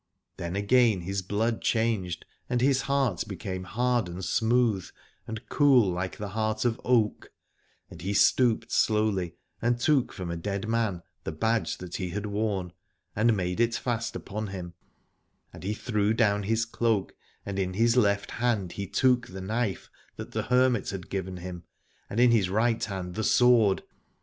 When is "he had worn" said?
11.97-12.73